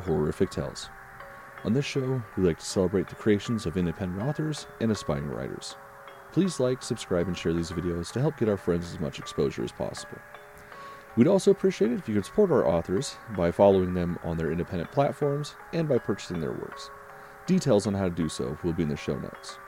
[0.00, 0.88] To Horrorific Tales.
[1.64, 5.76] On this show, we like to celebrate the creations of independent authors and aspiring writers.
[6.32, 9.62] Please like, subscribe, and share these videos to help get our friends as much exposure
[9.62, 10.16] as possible.
[11.16, 14.50] We'd also appreciate it if you could support our authors by following them on their
[14.50, 16.88] independent platforms and by purchasing their works.
[17.46, 19.58] Details on how to do so will be in the show notes.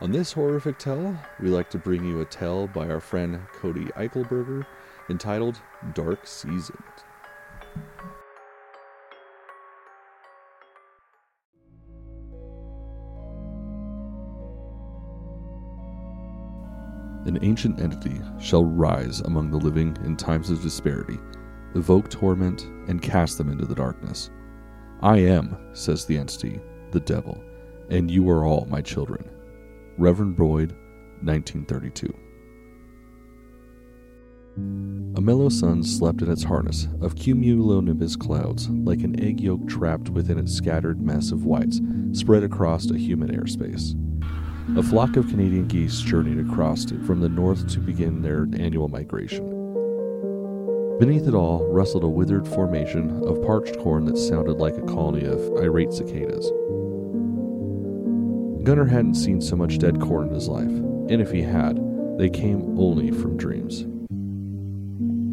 [0.00, 3.86] On this horrorific tale, we like to bring you a tale by our friend Cody
[3.96, 4.64] Eichelberger
[5.08, 5.60] entitled
[5.92, 6.78] Dark Seasons.
[17.30, 21.16] An ancient entity shall rise among the living in times of disparity,
[21.76, 24.32] evoke torment, and cast them into the darkness.
[25.00, 26.58] I am, says the entity,
[26.90, 27.40] the devil,
[27.88, 29.30] and you are all my children.
[29.96, 30.72] Reverend Boyd,
[31.22, 32.12] 1932.
[35.16, 40.08] A mellow sun slept in its harness of cumulonimbus clouds, like an egg yolk trapped
[40.08, 43.94] within its scattered mess of whites spread across a humid airspace.
[44.76, 48.86] A flock of Canadian geese journeyed across it from the north to begin their annual
[48.86, 49.44] migration.
[51.00, 55.26] Beneath it all rustled a withered formation of parched corn that sounded like a colony
[55.26, 56.48] of irate cicadas.
[58.62, 61.76] Gunnar hadn't seen so much dead corn in his life, and if he had,
[62.16, 63.82] they came only from dreams.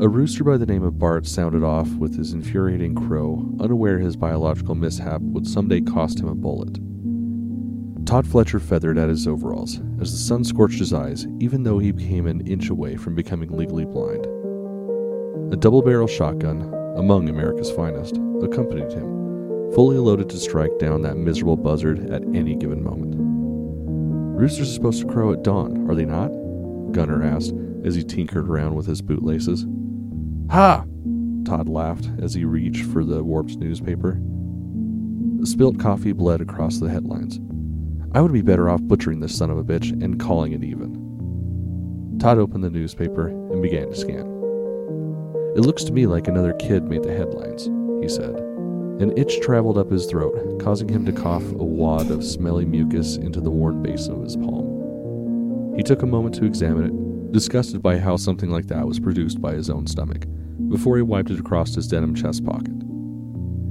[0.04, 4.16] A rooster by the name of Bart sounded off with his infuriating crow, unaware his
[4.16, 6.80] biological mishap would someday cost him a bullet.
[8.08, 11.92] Todd Fletcher feathered at his overalls as the sun scorched his eyes, even though he
[11.92, 14.26] became an inch away from becoming legally blind.
[15.52, 21.18] A double barrel shotgun, among America's finest, accompanied him, fully loaded to strike down that
[21.18, 23.14] miserable buzzard at any given moment.
[24.40, 26.30] Roosters are supposed to crow at dawn, are they not?
[26.94, 29.66] Gunnar asked as he tinkered around with his bootlaces.
[30.50, 30.86] Ha!
[31.44, 34.22] Todd laughed as he reached for the warped newspaper.
[35.44, 37.42] Spilt coffee bled across the headlines.
[38.18, 42.18] I would be better off butchering this son of a bitch and calling it even.
[42.20, 44.26] Todd opened the newspaper and began to scan.
[45.56, 47.66] It looks to me like another kid made the headlines,
[48.02, 48.34] he said.
[49.00, 53.18] An itch traveled up his throat, causing him to cough a wad of smelly mucus
[53.18, 55.76] into the worn basin of his palm.
[55.78, 59.40] He took a moment to examine it, disgusted by how something like that was produced
[59.40, 60.26] by his own stomach,
[60.70, 62.74] before he wiped it across his denim chest pocket.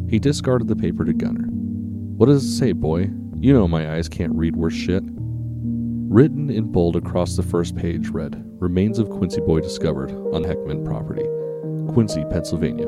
[0.08, 1.48] He discarded the paper to Gunner.
[1.48, 3.10] What does it say, boy?
[3.38, 5.02] You know my eyes can't read worse shit.
[5.04, 10.86] Written in bold across the first page read Remains of Quincy Boy discovered on Heckman
[10.86, 11.26] property,
[11.92, 12.86] Quincy, Pennsylvania.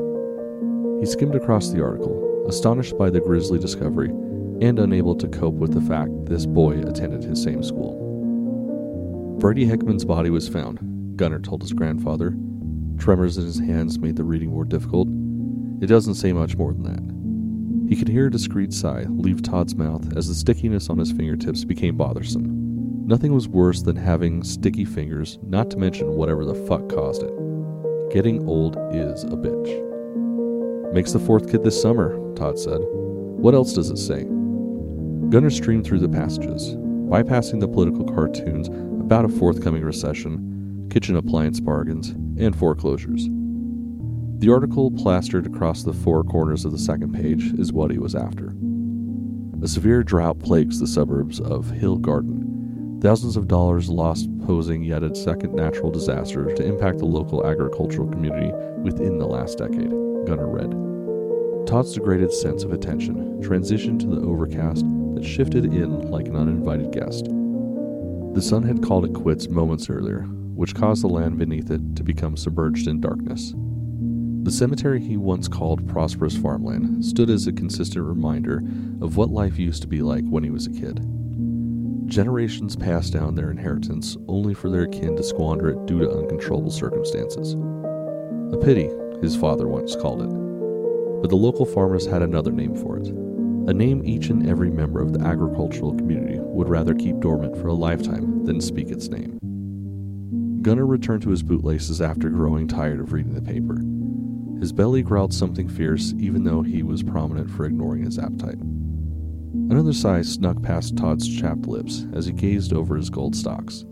[0.99, 5.71] He skimmed across the article, astonished by the grisly discovery and unable to cope with
[5.71, 9.37] the fact this boy attended his same school.
[9.39, 12.35] Brady Heckman's body was found, Gunnar told his grandfather.
[12.97, 15.07] Tremors in his hands made the reading more difficult.
[15.79, 17.18] It doesn't say much more than that.
[17.89, 21.65] He could hear a discreet sigh leave Todd's mouth as the stickiness on his fingertips
[21.65, 23.07] became bothersome.
[23.07, 27.33] Nothing was worse than having sticky fingers, not to mention whatever the fuck caused it.
[28.11, 30.93] Getting old is a bitch.
[30.93, 32.79] Makes the fourth kid this summer, Todd said.
[32.83, 34.23] What else does it say?
[35.29, 36.75] Gunnar streamed through the passages,
[37.09, 38.67] bypassing the political cartoons
[39.01, 43.27] about a forthcoming recession, kitchen appliance bargains, and foreclosures.
[44.39, 48.15] The article plastered across the four corners of the second page is what he was
[48.15, 48.55] after.
[49.61, 52.99] A severe drought plagues the suburbs of Hill Garden.
[53.01, 58.07] Thousands of dollars lost posing yet a second natural disaster to impact the local agricultural
[58.07, 59.91] community within the last decade,
[60.25, 61.67] Gunnar read.
[61.67, 64.85] Todd's degraded sense of attention transitioned to the overcast
[65.15, 67.25] that shifted in like an uninvited guest.
[67.25, 70.21] The sun had called it quits moments earlier,
[70.55, 73.53] which caused the land beneath it to become submerged in darkness.
[74.43, 78.63] The cemetery he once called prosperous farmland stood as a consistent reminder
[79.01, 81.05] of what life used to be like when he was a kid.
[82.07, 86.71] Generations passed down their inheritance only for their kin to squander it due to uncontrollable
[86.71, 87.53] circumstances.
[88.53, 88.89] A pity,
[89.21, 91.21] his father once called it.
[91.21, 95.01] But the local farmers had another name for it, a name each and every member
[95.01, 99.37] of the agricultural community would rather keep dormant for a lifetime than speak its name.
[100.61, 103.79] Gunnar returned to his bootlaces after growing tired of reading the paper.
[104.59, 108.59] His belly growled something fierce, even though he was prominent for ignoring his appetite.
[109.69, 113.85] Another sigh snuck past Todd's chapped lips as he gazed over his gold stocks.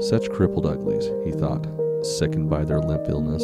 [0.00, 1.66] Such crippled uglies, he thought,
[2.02, 3.42] sickened by their limp illness.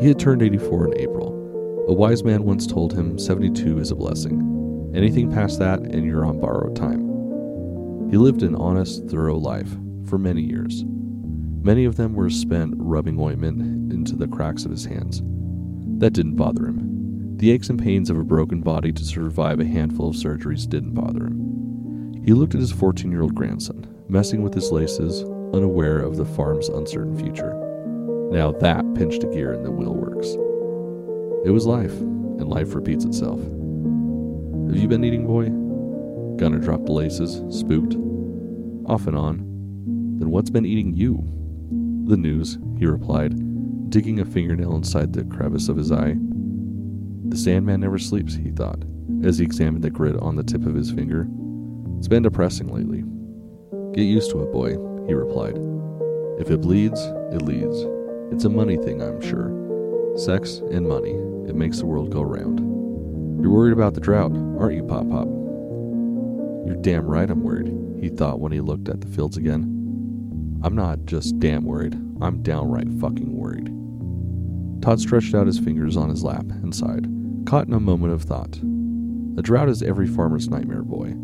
[0.00, 1.86] He had turned 84 in April.
[1.88, 4.92] A wise man once told him 72 is a blessing.
[4.94, 7.00] Anything past that, and you're on borrowed time.
[8.10, 9.70] He lived an honest, thorough life
[10.08, 10.84] for many years.
[11.66, 15.20] Many of them were spent rubbing ointment into the cracks of his hands.
[15.98, 17.38] That didn't bother him.
[17.38, 20.94] The aches and pains of a broken body to survive a handful of surgeries didn't
[20.94, 22.22] bother him.
[22.24, 26.24] He looked at his 14 year old grandson, messing with his laces, unaware of the
[26.24, 27.52] farm's uncertain future.
[28.30, 30.34] Now that pinched a gear in the wheel works.
[31.44, 33.40] It was life, and life repeats itself.
[33.40, 35.46] Have you been eating, boy?
[36.36, 37.96] Gunner dropped the laces, spooked.
[38.88, 39.38] Off and on.
[40.20, 41.35] Then what's been eating you?
[42.06, 43.34] The news, he replied,
[43.90, 46.14] digging a fingernail inside the crevice of his eye.
[47.28, 48.84] The Sandman never sleeps, he thought,
[49.24, 51.26] as he examined the grit on the tip of his finger.
[51.98, 53.02] It's been depressing lately.
[53.92, 54.70] Get used to it, boy,
[55.08, 55.56] he replied.
[56.38, 57.00] If it bleeds,
[57.32, 57.84] it leads.
[58.32, 59.50] It's a money thing, I'm sure.
[60.16, 61.14] Sex and money.
[61.48, 62.60] It makes the world go round.
[63.42, 64.30] You're worried about the drought,
[64.60, 65.26] aren't you, Pop Pop?
[66.66, 69.75] You're damn right I'm worried, he thought when he looked at the fields again.
[70.66, 73.70] I'm not just damn worried, I'm downright fucking worried.
[74.82, 77.06] Todd stretched out his fingers on his lap and sighed,
[77.46, 78.58] caught in a moment of thought.
[79.38, 81.14] A drought is every farmer's nightmare, boy.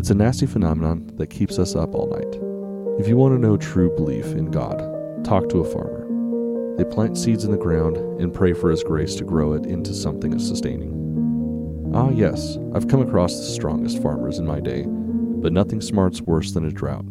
[0.00, 3.00] It's a nasty phenomenon that keeps us up all night.
[3.00, 4.80] If you want to know true belief in God,
[5.24, 6.76] talk to a farmer.
[6.76, 9.94] They plant seeds in the ground and pray for His grace to grow it into
[9.94, 11.92] something sustaining.
[11.94, 16.50] Ah, yes, I've come across the strongest farmers in my day, but nothing smarts worse
[16.50, 17.04] than a drought.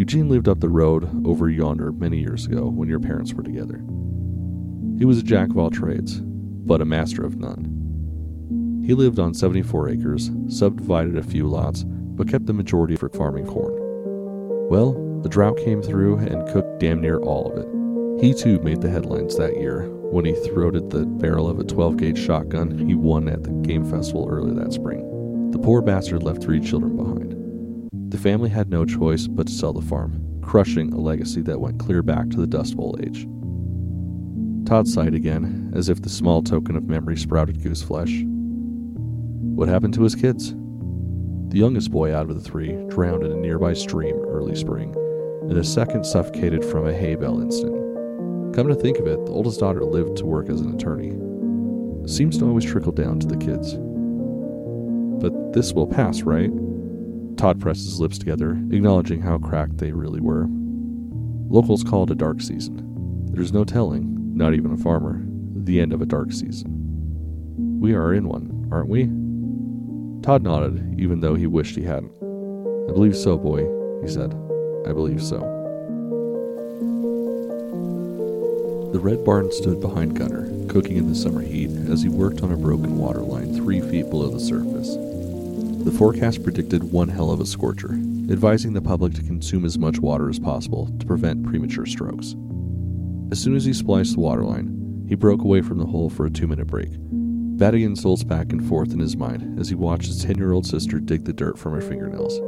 [0.00, 3.84] Eugene lived up the road over yonder many years ago when your parents were together.
[4.98, 8.82] He was a jack of all trades, but a master of none.
[8.86, 13.44] He lived on 74 acres, subdivided a few lots, but kept the majority for farming
[13.44, 13.74] corn.
[14.70, 18.24] Well, the drought came through and cooked damn near all of it.
[18.24, 21.98] He too made the headlines that year when he throated the barrel of a 12
[21.98, 25.50] gauge shotgun he won at the game festival earlier that spring.
[25.50, 27.39] The poor bastard left three children behind.
[28.10, 31.78] The family had no choice but to sell the farm, crushing a legacy that went
[31.78, 33.28] clear back to the Dust Bowl age.
[34.66, 38.22] Todd sighed again, as if the small token of memory sprouted goose flesh.
[38.24, 40.52] What happened to his kids?
[41.50, 44.92] The youngest boy out of the three drowned in a nearby stream early spring,
[45.42, 48.54] and the second suffocated from a hay bale incident.
[48.56, 51.12] Come to think of it, the oldest daughter lived to work as an attorney.
[52.08, 53.76] seems to always trickle down to the kids.
[55.22, 56.50] But this will pass, right?
[57.40, 60.46] Todd pressed his lips together, acknowledging how cracked they really were.
[61.48, 63.30] Locals call it a dark season.
[63.32, 65.22] There's no telling, not even a farmer,
[65.54, 67.80] the end of a dark season.
[67.80, 69.04] We are in one, aren't we?
[70.22, 72.12] Todd nodded, even though he wished he hadn't.
[72.90, 73.60] I believe so, boy,
[74.02, 74.34] he said.
[74.86, 75.38] I believe so.
[78.92, 82.52] The red barn stood behind Gunner, cooking in the summer heat as he worked on
[82.52, 84.94] a broken water line three feet below the surface.
[85.90, 87.94] The forecast predicted one hell of a scorcher,
[88.30, 92.36] advising the public to consume as much water as possible to prevent premature strokes.
[93.32, 96.26] As soon as he spliced the water line, he broke away from the hole for
[96.26, 100.06] a two minute break, batting insults back and forth in his mind as he watched
[100.06, 102.38] his 10 year old sister dig the dirt from her fingernails.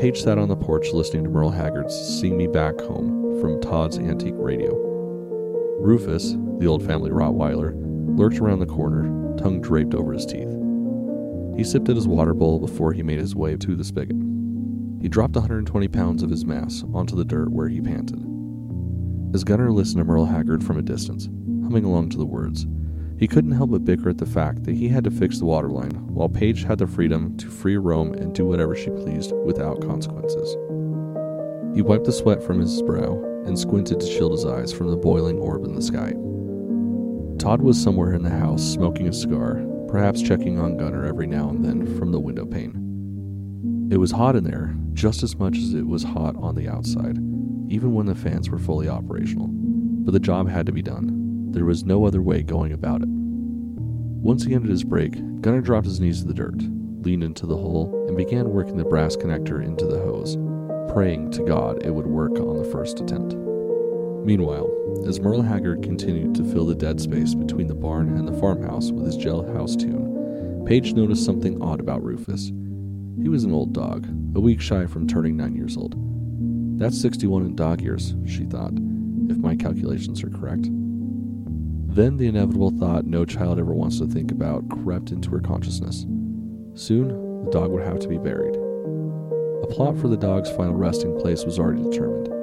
[0.00, 3.98] Paige sat on the porch listening to Merle Haggard's Sing Me Back Home from Todd's
[3.98, 4.72] antique radio.
[5.78, 7.74] Rufus, the old family Rottweiler,
[8.18, 9.02] lurked around the corner,
[9.36, 10.55] tongue draped over his teeth.
[11.56, 14.16] He sipped at his water bowl before he made his way to the spigot.
[15.00, 18.24] He dropped 120 pounds of his mass onto the dirt where he panted.
[19.34, 21.26] As Gunner listened to Merle Haggard from a distance,
[21.62, 22.66] humming along to the words,
[23.18, 25.70] he couldn't help but bicker at the fact that he had to fix the water
[25.70, 29.80] line, while Paige had the freedom to free roam and do whatever she pleased without
[29.80, 30.54] consequences.
[31.74, 34.96] He wiped the sweat from his brow and squinted to shield his eyes from the
[34.96, 36.12] boiling orb in the sky.
[37.38, 41.48] Todd was somewhere in the house smoking a cigar, perhaps checking on Gunner every now
[41.48, 43.88] and then from the window pane.
[43.90, 47.16] It was hot in there, just as much as it was hot on the outside,
[47.68, 49.48] even when the fans were fully operational.
[49.48, 53.08] But the job had to be done, there was no other way going about it.
[53.08, 56.60] Once he ended his break, Gunner dropped his knees to the dirt,
[57.04, 60.36] leaned into the hole, and began working the brass connector into the hose,
[60.92, 63.34] praying to God it would work on the first attempt.
[64.26, 64.68] Meanwhile,
[65.06, 68.90] as Merle Haggard continued to fill the dead space between the barn and the farmhouse
[68.90, 72.52] with his jailhouse tune, Paige noticed something odd about Rufus.
[73.22, 75.94] He was an old dog, a week shy from turning nine years old.
[76.78, 78.72] That's 61 in dog years, she thought,
[79.28, 80.68] if my calculations are correct.
[81.96, 86.04] Then the inevitable thought no child ever wants to think about crept into her consciousness.
[86.74, 88.54] Soon, the dog would have to be buried.
[88.54, 92.35] A plot for the dog's final resting place was already determined.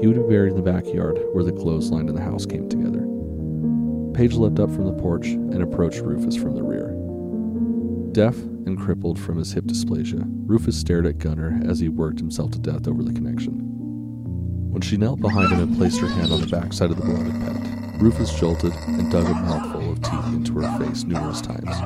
[0.00, 3.06] He would be buried in the backyard where the clothesline and the house came together.
[4.14, 6.96] Paige leapt up from the porch and approached Rufus from the rear.
[8.12, 12.50] Deaf and crippled from his hip dysplasia, Rufus stared at Gunner as he worked himself
[12.52, 13.58] to death over the connection.
[14.70, 17.32] When she knelt behind him and placed her hand on the backside of the beloved
[17.40, 21.76] pet, Rufus jolted and dug a mouthful of teeth into her face numerous times.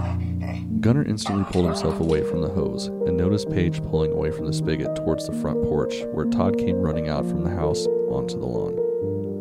[0.81, 4.53] Gunner instantly pulled himself away from the hose and noticed Paige pulling away from the
[4.53, 8.47] spigot towards the front porch, where Todd came running out from the house onto the
[8.47, 8.75] lawn.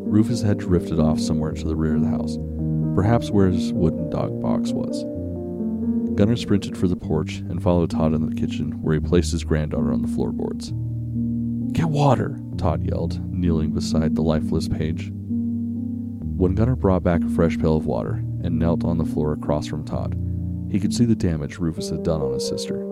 [0.10, 2.38] Rufus had drifted off somewhere to the rear of the house,
[2.96, 5.04] perhaps where his wooden dog box was.
[6.16, 9.44] Gunner sprinted for the porch and followed Todd into the kitchen, where he placed his
[9.44, 10.72] granddaughter on the floorboards.
[11.74, 15.12] Get water, Todd yelled, kneeling beside the lifeless Paige.
[15.12, 19.66] When Gunner brought back a fresh pail of water and knelt on the floor across
[19.66, 20.16] from Todd,
[20.70, 22.90] he could see the damage Rufus had done on his sister.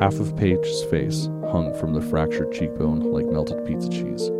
[0.00, 4.30] Half of Paige's face hung from the fractured cheekbone like melted pizza cheese.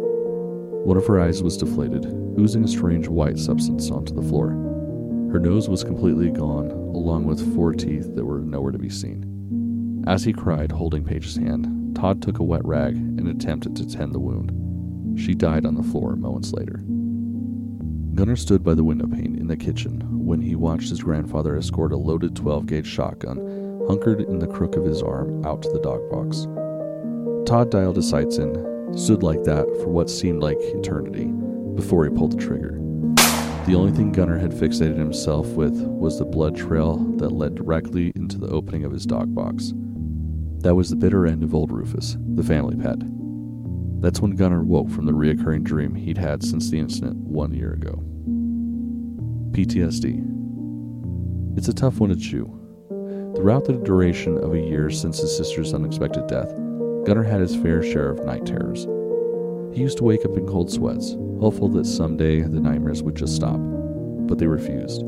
[0.88, 2.07] One of her eyes was deflated,
[2.38, 4.52] oozing a strange white substance onto the floor.
[5.30, 10.02] Her nose was completely gone, along with four teeth that were nowhere to be seen.
[10.07, 14.14] As he cried, holding Paige's hand, Todd took a wet rag and attempted to tend
[14.14, 15.21] the wound.
[15.21, 16.80] She died on the floor moments later.
[18.14, 21.92] Gunner stood by the window pane in the kitchen when he watched his grandfather escort
[21.92, 23.37] a loaded 12 gauge shotgun
[23.87, 26.47] hunkered in the crook of his arm out to the dog box.
[27.47, 31.26] Todd dialed his sights in, stood like that for what seemed like eternity
[31.75, 32.78] before he pulled the trigger.
[33.66, 38.12] The only thing Gunner had fixated himself with was the blood trail that led directly
[38.16, 39.75] into the opening of his dog box.
[40.61, 42.99] That was the bitter end of old Rufus, the family pet.
[44.00, 47.73] That's when Gunner woke from the reoccurring dream he'd had since the incident one year
[47.75, 48.02] ago.
[49.52, 50.25] PTSD.
[51.59, 52.47] It's a tough one to chew.
[53.37, 56.50] Throughout the duration of a year since his sister's unexpected death,
[57.09, 58.85] Gunner had his fair share of night terrors.
[59.75, 63.35] He used to wake up in cold sweats, hopeful that someday the nightmares would just
[63.35, 63.57] stop,
[64.27, 65.03] but they refused.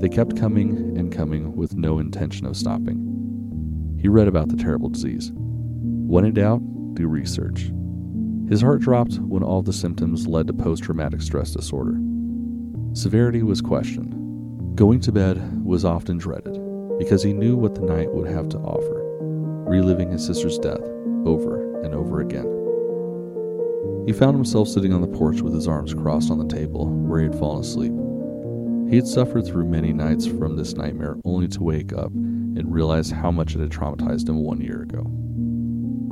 [0.00, 3.98] They kept coming and coming with no intention of stopping.
[4.00, 5.32] He read about the terrible disease.
[5.34, 6.62] When in doubt,
[6.94, 7.72] do research.
[8.48, 11.98] His heart dropped when all the symptoms led to post traumatic stress disorder.
[12.92, 14.76] Severity was questioned.
[14.76, 16.56] Going to bed was often dreaded
[17.00, 18.99] because he knew what the night would have to offer,
[19.70, 20.82] reliving his sister's death
[21.24, 22.44] over and over again.
[24.06, 27.20] He found himself sitting on the porch with his arms crossed on the table where
[27.20, 27.92] he had fallen asleep.
[28.90, 33.10] He had suffered through many nights from this nightmare only to wake up and realize
[33.10, 35.06] how much it had traumatized him one year ago.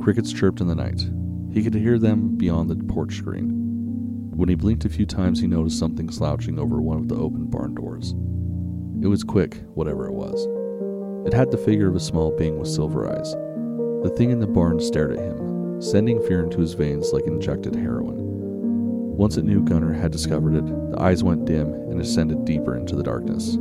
[0.01, 1.09] Crickets chirped in the night.
[1.53, 3.49] He could hear them beyond the porch screen.
[4.33, 7.47] When he blinked a few times, he noticed something slouching over one of the open
[7.47, 8.11] barn doors.
[9.03, 10.47] It was quick, whatever it was.
[11.27, 13.35] It had the figure of a small being with silver eyes.
[14.03, 17.75] The thing in the barn stared at him, sending fear into his veins like injected
[17.75, 18.15] heroin.
[19.17, 22.95] Once it knew Gunner had discovered it, the eyes went dim and ascended deeper into
[22.95, 23.57] the darkness.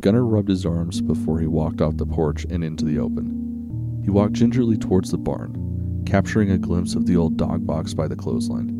[0.00, 4.00] Gunner rubbed his arms before he walked off the porch and into the open.
[4.02, 8.08] He walked gingerly towards the barn, capturing a glimpse of the old dog box by
[8.08, 8.72] the clothesline.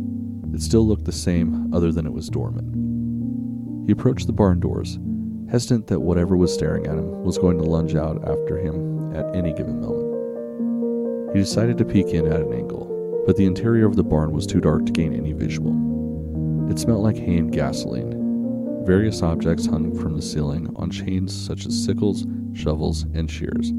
[0.54, 3.86] It still looked the same, other than it was dormant.
[3.86, 4.98] He approached the barn doors,
[5.50, 9.36] hesitant that whatever was staring at him was going to lunge out after him at
[9.36, 9.95] any given moment.
[11.36, 14.46] He decided to peek in at an angle, but the interior of the barn was
[14.46, 15.70] too dark to gain any visual.
[16.70, 18.86] It smelled like hay and gasoline.
[18.86, 22.24] Various objects hung from the ceiling on chains such as sickles,
[22.54, 23.70] shovels, and shears.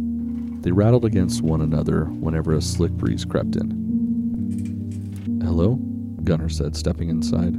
[0.62, 3.72] They rattled against one another whenever a slick breeze crept in.
[5.44, 5.78] Hello?
[6.26, 7.56] Gunner said, stepping inside.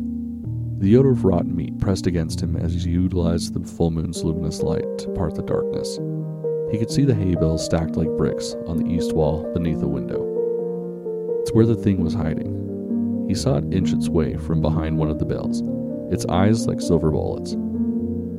[0.81, 4.63] The odor of rotten meat pressed against him as he utilized the full moon's luminous
[4.63, 5.99] light to part the darkness.
[6.71, 9.89] He could see the hay bales stacked like bricks on the east wall beneath a
[9.89, 10.23] window.
[11.41, 13.27] It's where the thing was hiding.
[13.27, 15.63] He saw it inch its way from behind one of the bales,
[16.13, 17.57] its eyes like silver bullets.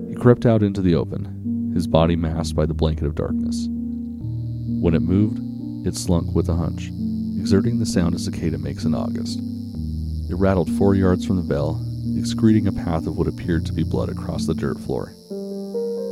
[0.07, 3.67] He crept out into the open, his body masked by the blanket of darkness.
[3.69, 5.39] When it moved,
[5.87, 6.87] it slunk with a hunch,
[7.39, 9.39] exerting the sound a cicada makes in August.
[10.29, 11.83] It rattled four yards from the bell,
[12.15, 15.13] excreting a path of what appeared to be blood across the dirt floor.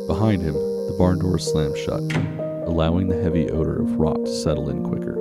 [0.08, 0.56] Behind him,
[0.98, 2.01] barn door slammed shut,
[2.66, 5.16] allowing the heavy odor of rot to settle in quicker.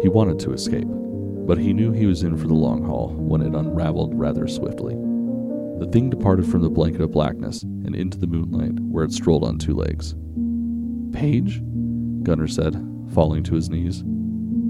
[0.00, 3.42] He wanted to escape, but he knew he was in for the long haul when
[3.42, 4.94] it unraveled rather swiftly.
[4.94, 9.44] The thing departed from the blanket of blackness and into the moonlight, where it strolled
[9.44, 10.14] on two legs.
[11.12, 11.60] Paige?
[12.22, 12.74] Gunner said,
[13.12, 14.04] falling to his knees.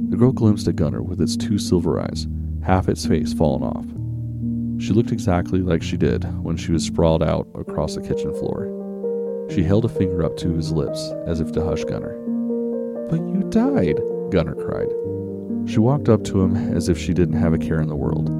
[0.08, 2.26] The girl glimpsed at Gunner with its two silver eyes,
[2.62, 3.84] half its face fallen off.
[4.82, 8.71] She looked exactly like she did when she was sprawled out across the kitchen floor.
[9.54, 12.16] She held a finger up to his lips as if to hush Gunner.
[13.10, 14.88] But you died, Gunner cried.
[15.68, 18.30] She walked up to him as if she didn't have a care in the world.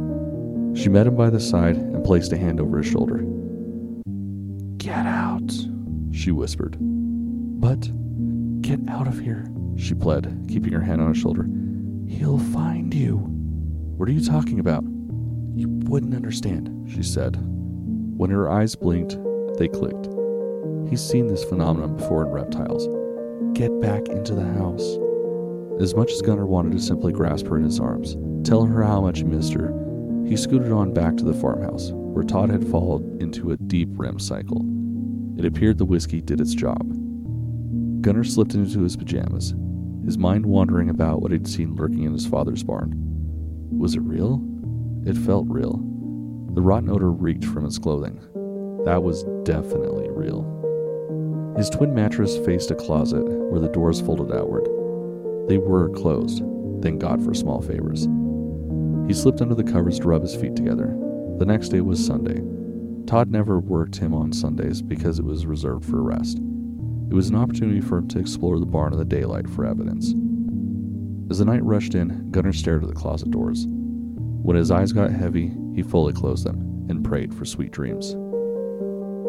[0.77, 3.25] She met him by the side and placed a hand over his shoulder.
[4.79, 5.53] Get out,
[6.13, 6.79] she whispered.
[6.81, 7.91] But
[8.63, 11.47] get out of here, she pled, keeping her hand on his shoulder.
[12.09, 13.19] He'll find you.
[13.99, 14.83] What are you talking about?
[15.55, 17.37] You wouldn't understand, she said.
[18.17, 19.19] When her eyes blinked,
[19.59, 20.09] they clicked.
[20.93, 22.87] He's seen this phenomenon before in reptiles.
[23.55, 24.99] Get back into the house.
[25.81, 28.15] As much as Gunnar wanted to simply grasp her in his arms,
[28.47, 29.73] tell her how much he missed her,
[30.29, 34.19] he scooted on back to the farmhouse, where Todd had fallen into a deep REM
[34.19, 34.67] cycle.
[35.39, 36.87] It appeared the whiskey did its job.
[38.03, 39.55] Gunnar slipped into his pajamas,
[40.05, 42.93] his mind wandering about what he'd seen lurking in his father's barn.
[43.79, 44.43] Was it real?
[45.07, 45.79] It felt real.
[46.53, 48.21] The rotten odor reeked from his clothing.
[48.85, 50.62] That was definitely real.
[51.57, 54.65] His twin mattress faced a closet where the doors folded outward.
[55.49, 56.43] They were closed,
[56.83, 58.09] thank God for small favors.
[59.07, 60.97] He slipped under the covers to rub his feet together.
[61.39, 62.41] The next day was Sunday.
[63.07, 66.39] Todd never worked him on Sundays because it was reserved for rest.
[66.39, 70.15] It was an opportunity for him to explore the barn in the daylight for evidence.
[71.31, 73.67] As the night rushed in, Gunnar stared at the closet doors.
[73.69, 78.15] When his eyes got heavy, he fully closed them and prayed for sweet dreams.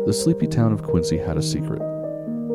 [0.05, 1.81] The sleepy town of Quincy had a secret.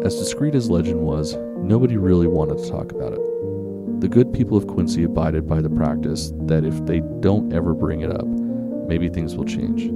[0.05, 3.21] As discreet as legend was, nobody really wanted to talk about it.
[4.01, 8.03] The good people of Quincy abided by the practice that if they don't ever bring
[8.03, 9.91] it up, maybe things will change.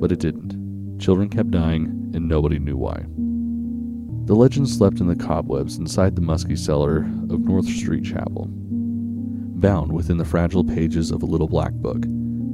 [0.00, 1.00] But it didn't.
[1.00, 3.04] Children kept dying, and nobody knew why.
[4.26, 8.46] The legend slept in the cobwebs inside the musky cellar of North Street Chapel.
[8.48, 12.04] Bound within the fragile pages of a little black book,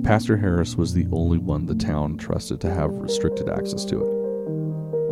[0.05, 4.24] Pastor Harris was the only one the town trusted to have restricted access to it.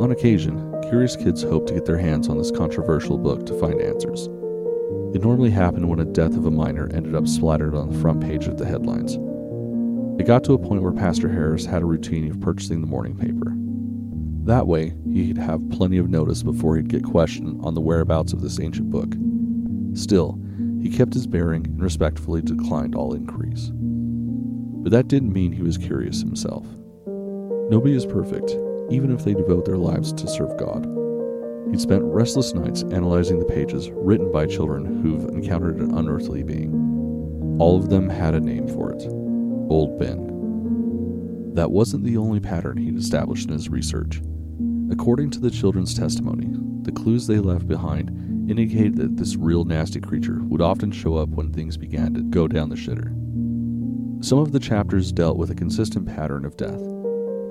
[0.03, 3.81] On occasion, curious kids hoped to get their hands on this controversial book to find
[3.81, 4.27] answers.
[5.15, 8.21] It normally happened when a death of a minor ended up splattered on the front
[8.21, 9.15] page of the headlines.
[10.21, 13.17] It got to a point where Pastor Harris had a routine of purchasing the morning
[13.17, 13.53] paper.
[14.45, 18.41] That way, he'd have plenty of notice before he'd get questioned on the whereabouts of
[18.41, 19.15] this ancient book.
[19.97, 20.37] Still,
[20.83, 23.71] he kept his bearing and respectfully declined all inquiries.
[23.73, 26.67] But that didn't mean he was curious himself.
[27.07, 28.51] Nobody is perfect,
[28.93, 30.87] even if they devote their lives to serve God.
[31.71, 37.57] He'd spent restless nights analyzing the pages written by children who've encountered an unearthly being.
[37.59, 39.03] All of them had a name for it
[39.71, 41.53] Old Ben.
[41.55, 44.21] That wasn't the only pattern he'd established in his research.
[44.91, 46.49] According to the children's testimony,
[46.83, 48.11] the clues they left behind
[48.51, 52.49] indicated that this real nasty creature would often show up when things began to go
[52.49, 53.13] down the shitter.
[54.23, 56.92] Some of the chapters dealt with a consistent pattern of death.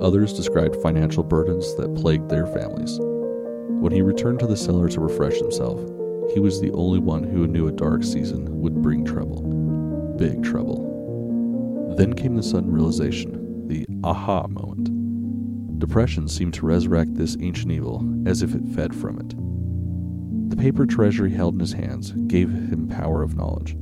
[0.02, 2.98] Others described financial burdens that plagued their families.
[3.00, 5.80] When he returned to the cellar to refresh himself,
[6.34, 9.42] he was the only one who knew a dark season would bring trouble.
[10.18, 11.96] Big trouble.
[11.98, 14.90] Then came the sudden realization, the aha moment.
[15.78, 19.36] Depression seemed to resurrect this ancient evil as if it fed from it.
[20.50, 23.76] The paper treasure he held in his hands gave him power of knowledge.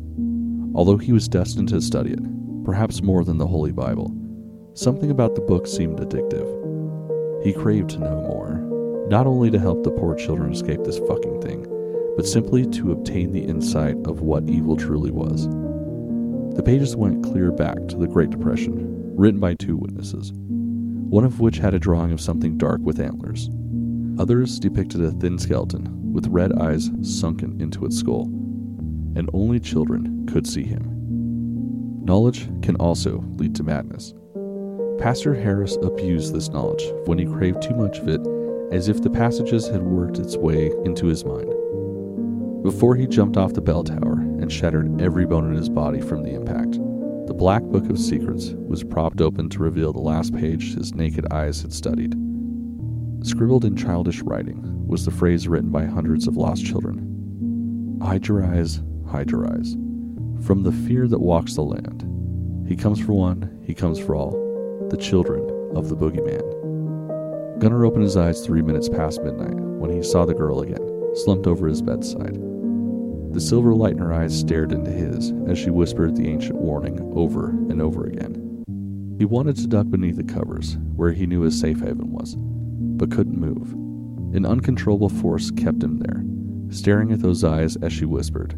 [0.76, 4.14] Although he was destined to study it, perhaps more than the Holy Bible,
[4.80, 6.48] something about the book seemed addictive.
[7.44, 8.66] He craved to know more
[9.10, 11.66] not only to help the poor children escape this fucking thing,
[12.16, 15.48] but simply to obtain the insight of what evil truly was.
[16.56, 21.40] The pages went clear back to the Great Depression, written by two witnesses, one of
[21.40, 23.50] which had a drawing of something dark with antlers.
[24.20, 28.26] Others depicted a thin skeleton with red eyes sunken into its skull,
[29.16, 30.84] and only children could see him.
[32.06, 34.14] Knowledge can also lead to madness.
[35.00, 38.22] Pastor Harris abused this knowledge when he craved too much of it
[38.74, 41.50] as if the passages had worked its way into his mind.
[42.64, 46.24] Before he jumped off the bell tower and shattered every bone in his body from
[46.24, 46.74] the impact,
[47.28, 51.32] the Black Book of Secrets was propped open to reveal the last page his naked
[51.32, 52.14] eyes had studied.
[53.24, 57.06] Scribbled in childish writing was the phrase written by hundreds of lost children
[59.32, 59.74] your eyes.
[60.46, 62.06] From the fear that walks the land.
[62.68, 64.49] He comes for one, he comes for all,
[64.90, 65.42] the children
[65.76, 67.60] of the boogeyman.
[67.60, 71.48] Gunnar opened his eyes three minutes past midnight when he saw the girl again, slumped
[71.48, 72.36] over his bedside.
[73.34, 77.00] The silver light in her eyes stared into his as she whispered the ancient warning
[77.16, 78.64] over and over again.
[79.20, 83.12] He wanted to duck beneath the covers, where he knew his safe haven was, but
[83.12, 83.74] couldn't move.
[84.36, 86.24] An uncontrollable force kept him there,
[86.74, 88.56] staring at those eyes as she whispered.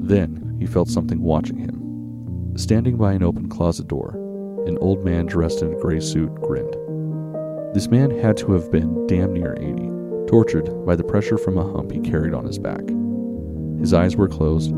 [0.00, 2.52] Then he felt something watching him.
[2.56, 4.19] Standing by an open closet door,
[4.66, 6.74] an old man dressed in a gray suit grinned.
[7.74, 11.72] This man had to have been damn near 80, tortured by the pressure from a
[11.72, 12.82] hump he carried on his back.
[13.78, 14.74] His eyes were closed,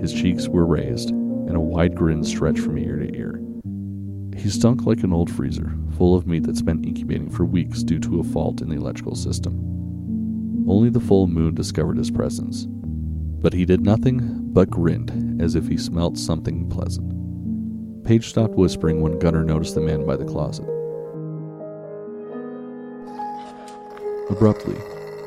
[0.00, 3.40] his cheeks were raised, and a wide grin stretched from ear to ear.
[4.36, 8.00] He stunk like an old freezer, full of meat that's been incubating for weeks due
[8.00, 9.54] to a fault in the electrical system.
[10.68, 15.68] Only the full moon discovered his presence, but he did nothing but grinned as if
[15.68, 17.11] he smelt something pleasant.
[18.04, 20.66] Paige stopped whispering when Gunnar noticed the man by the closet.
[24.28, 24.76] Abruptly,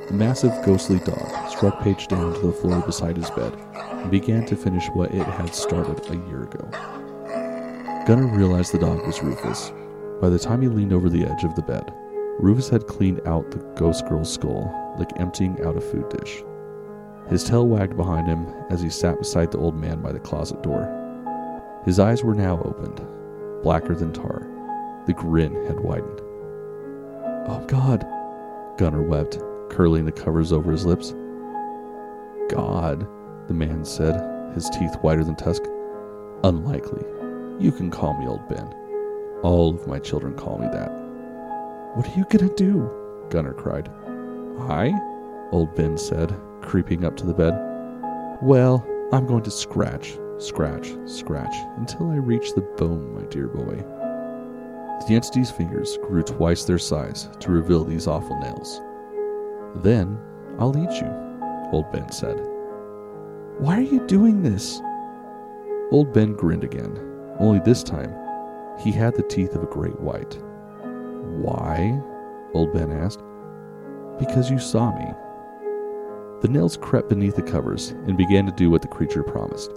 [0.08, 4.46] the massive ghostly dog struck Paige down to the floor beside his bed and began
[4.48, 6.68] to finish what it had started a year ago.
[8.06, 9.72] Gunnar realized the dog was Rufus.
[10.22, 11.94] By the time he leaned over the edge of the bed,
[12.40, 16.44] Rufus had cleaned out the ghost girl's skull like emptying out a food dish.
[17.30, 20.62] His tail wagged behind him as he sat beside the old man by the closet
[20.62, 21.05] door.
[21.86, 23.02] His eyes were now opened,
[23.62, 24.48] blacker than tar.
[25.06, 26.20] The grin had widened.
[27.48, 28.06] Oh, God,
[28.78, 31.14] Gunnar wept, curling the covers over his lips.
[32.50, 33.08] God,
[33.48, 34.20] the man said,
[34.56, 35.62] his teeth whiter than tusk.
[36.44, 37.04] Unlikely.
[37.60, 38.68] You can call me Old Ben.
[39.44, 40.90] All of my children call me that.
[41.94, 42.90] What are you gonna do?
[43.30, 43.90] Gunnar cried.
[44.60, 44.92] I?
[45.52, 47.54] Old Ben said, creeping up to the bed.
[48.42, 53.84] Well, I'm going to scratch, scratch, scratch until I reach the bone, my dear boy.
[55.08, 58.82] The entity's fingers grew twice their size to reveal these awful nails.
[59.84, 60.18] Then
[60.58, 62.38] I'll eat you, Old Ben said.
[63.60, 64.82] Why are you doing this?
[65.92, 66.98] Old Ben grinned again,
[67.40, 68.14] only this time
[68.80, 70.38] he had the teeth of a great white.
[71.42, 72.02] Why?
[72.54, 73.24] Old Ben asked.
[74.20, 75.14] Because you saw me.
[76.42, 79.72] The nails crept beneath the covers and began to do what the creature promised.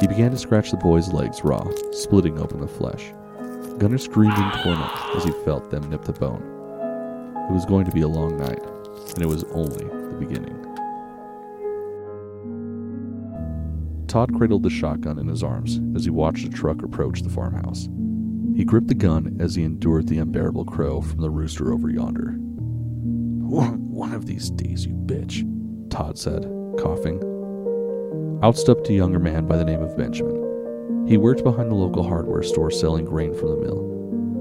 [0.00, 3.12] He began to scratch the boy's legs raw, splitting open the flesh.
[3.78, 6.42] Gunnar screamed in torment as he felt them nip the bone.
[7.48, 8.62] It was going to be a long night,
[9.14, 10.58] and it was only the beginning.
[14.06, 17.88] Todd cradled the shotgun in his arms as he watched a truck approach the farmhouse.
[18.54, 22.34] He gripped the gun as he endured the unbearable crow from the rooster over yonder.
[22.36, 25.48] One of these days, you bitch,
[25.90, 26.42] Todd said,
[26.78, 27.31] coughing.
[28.42, 31.06] Out stepped a younger man by the name of Benjamin.
[31.06, 33.82] He worked behind the local hardware store selling grain from the mill.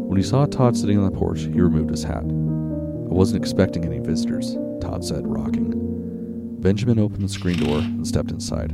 [0.08, 2.24] When he saw Todd sitting on the porch, he removed his hat.
[2.24, 6.58] I wasn't expecting any visitors, Todd said, rocking.
[6.62, 8.72] Benjamin opened the screen door and stepped inside.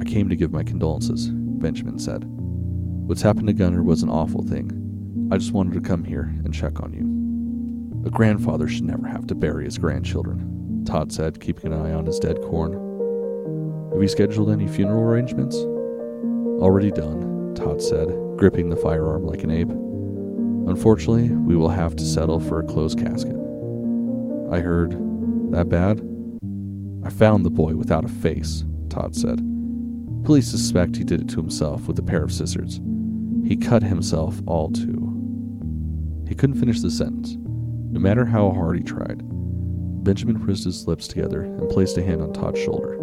[0.00, 2.22] I came to give my condolences, Benjamin said.
[2.24, 5.28] What's happened to Gunner was an awful thing.
[5.32, 8.06] I just wanted to come here and check on you.
[8.06, 12.06] A grandfather should never have to bury his grandchildren, Todd said, keeping an eye on
[12.06, 12.91] his dead corn.
[13.92, 15.54] Have you scheduled any funeral arrangements?
[16.62, 19.68] Already done, Todd said, gripping the firearm like an ape.
[19.68, 23.36] Unfortunately, we will have to settle for a closed casket.
[24.50, 24.96] I heard.
[25.52, 26.00] That bad?
[27.04, 29.38] I found the boy without a face, Todd said.
[30.24, 32.80] Police suspect he did it to himself with a pair of scissors.
[33.44, 36.24] He cut himself all to.
[36.26, 37.36] He couldn't finish the sentence.
[37.90, 39.20] No matter how hard he tried,
[40.02, 43.01] Benjamin pressed his lips together and placed a hand on Todd's shoulder.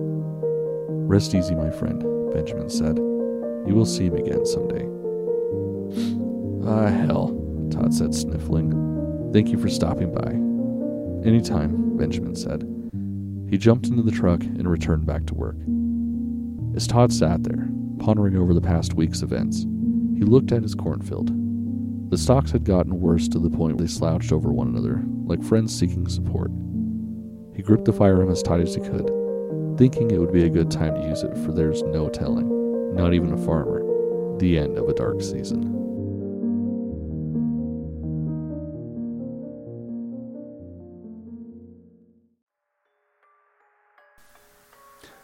[1.09, 2.95] Rest easy, my friend, Benjamin said.
[2.97, 4.85] You will see him again someday.
[6.67, 7.35] Ah, hell,
[7.71, 9.31] Todd said, sniffling.
[9.33, 11.27] Thank you for stopping by.
[11.27, 12.61] Anytime, Benjamin said.
[13.49, 15.57] He jumped into the truck and returned back to work.
[16.75, 17.67] As Todd sat there,
[17.97, 19.65] pondering over the past week's events,
[20.15, 21.35] he looked at his cornfield
[22.09, 25.43] the stalks had gotten worse to the point where they slouched over one another, like
[25.43, 26.49] friends seeking support.
[27.55, 29.11] He gripped the firearm as tight as he could,
[29.79, 33.13] thinking it would be a good time to use it, for there's no telling, not
[33.13, 33.81] even a farmer,
[34.37, 35.73] the end of a dark season.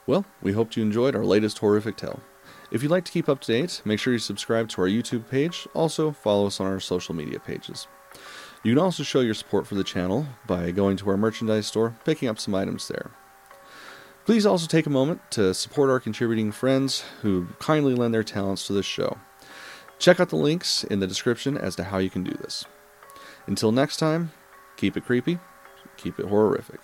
[0.07, 2.21] Well, we hope you enjoyed our latest horrorific tale.
[2.71, 5.29] If you'd like to keep up to date, make sure you subscribe to our YouTube
[5.29, 5.67] page.
[5.73, 7.89] Also, follow us on our social media pages.
[8.63, 11.97] You can also show your support for the channel by going to our merchandise store,
[12.05, 13.11] picking up some items there.
[14.25, 18.65] Please also take a moment to support our contributing friends who kindly lend their talents
[18.65, 19.19] to this show.
[19.99, 22.65] Check out the links in the description as to how you can do this.
[23.45, 24.31] Until next time,
[24.77, 25.37] keep it creepy,
[25.97, 26.79] keep it horrorific.